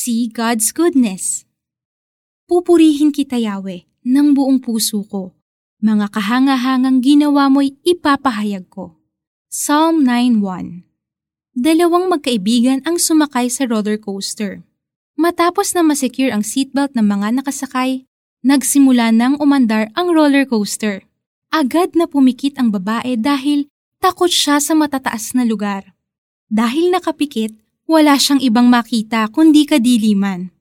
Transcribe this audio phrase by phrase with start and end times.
[0.00, 1.44] See God's goodness.
[2.48, 5.36] Pupurihin kita, Yahweh, ng buong puso ko.
[5.84, 8.96] Mga kahangahangang ginawa mo'y ipapahayag ko.
[9.52, 10.88] Psalm 9.1
[11.52, 14.64] Dalawang magkaibigan ang sumakay sa roller coaster.
[15.20, 18.08] Matapos na masecure ang seatbelt ng mga nakasakay,
[18.40, 21.04] nagsimula nang umandar ang roller coaster.
[21.52, 23.68] Agad na pumikit ang babae dahil
[24.00, 25.92] takot siya sa matataas na lugar.
[26.48, 27.52] Dahil nakapikit,
[27.90, 30.54] wala siyang ibang makita kundi kadiliman.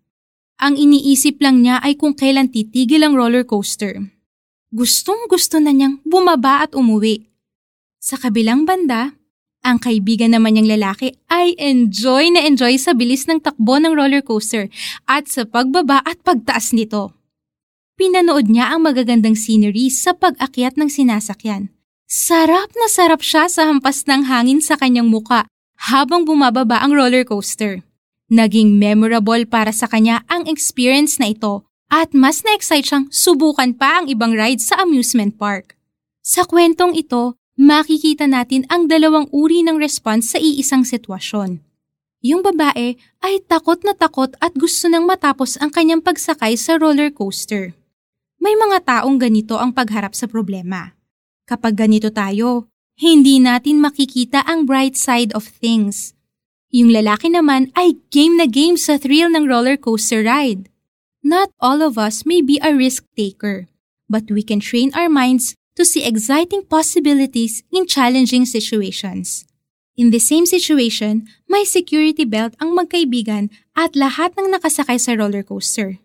[0.57, 4.01] Ang iniisip lang niya ay kung kailan titigil ang roller coaster.
[4.73, 7.29] Gustong gusto na niyang bumaba at umuwi.
[8.01, 9.13] Sa kabilang banda,
[9.61, 14.25] ang kaibigan naman niyang lalaki ay enjoy na enjoy sa bilis ng takbo ng roller
[14.25, 14.65] coaster
[15.05, 17.13] at sa pagbaba at pagtaas nito.
[17.93, 21.69] Pinanood niya ang magagandang scenery sa pag-akyat ng sinasakyan.
[22.09, 25.45] Sarap na sarap siya sa hampas ng hangin sa kanyang muka
[25.87, 27.79] habang bumababa ang roller coaster.
[28.27, 34.03] Naging memorable para sa kanya ang experience na ito at mas na-excite siyang subukan pa
[34.03, 35.73] ang ibang rides sa amusement park.
[36.21, 41.65] Sa kwentong ito, makikita natin ang dalawang uri ng response sa iisang sitwasyon.
[42.21, 47.09] Yung babae ay takot na takot at gusto nang matapos ang kanyang pagsakay sa roller
[47.09, 47.73] coaster.
[48.37, 50.95] May mga taong ganito ang pagharap sa problema.
[51.49, 52.68] Kapag ganito tayo,
[52.99, 56.11] hindi natin makikita ang bright side of things.
[56.67, 60.67] Yung lalaki naman ay game na game sa thrill ng roller coaster ride.
[61.23, 63.71] Not all of us may be a risk taker,
[64.11, 69.47] but we can train our minds to see exciting possibilities in challenging situations.
[69.95, 73.47] In the same situation, may security belt ang magkaibigan
[73.79, 76.03] at lahat ng nakasakay sa roller coaster.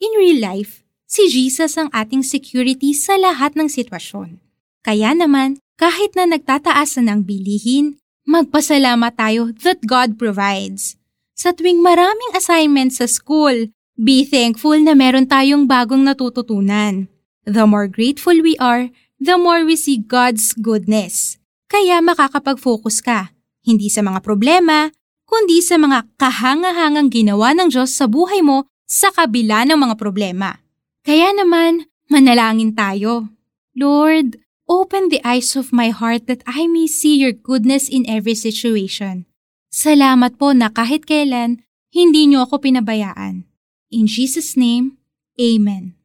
[0.00, 4.40] In real life, si Jesus ang ating security sa lahat ng sitwasyon.
[4.84, 10.96] Kaya naman, kahit na nagtataas na ng bilihin, Magpasalamat tayo that God provides.
[11.36, 13.68] Sa tuwing maraming assignments sa school,
[14.00, 17.04] be thankful na meron tayong bagong natututunan.
[17.44, 18.88] The more grateful we are,
[19.20, 21.36] the more we see God's goodness.
[21.68, 24.88] Kaya makakapag-focus ka, hindi sa mga problema,
[25.28, 30.64] kundi sa mga kahangahangang ginawa ng Diyos sa buhay mo sa kabila ng mga problema.
[31.04, 33.28] Kaya naman, manalangin tayo.
[33.76, 38.32] Lord, Open the eyes of my heart that I may see your goodness in every
[38.32, 39.28] situation.
[39.68, 41.60] Salamat po na kahit kailan,
[41.92, 43.44] hindi niyo ako pinabayaan.
[43.92, 44.96] In Jesus' name,
[45.36, 45.98] Amen.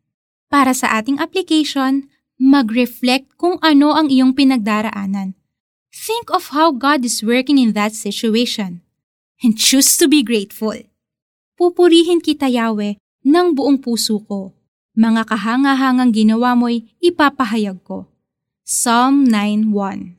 [0.52, 5.38] Para sa ating application, mag-reflect kung ano ang iyong pinagdaraanan.
[5.94, 8.82] Think of how God is working in that situation.
[9.40, 10.76] And choose to be grateful.
[11.56, 14.52] Pupurihin kita, Yahweh, ng buong puso ko.
[15.00, 18.09] Mga kahangahangang ginawa mo'y ipapahayag ko.
[18.72, 20.19] Psalm 9.1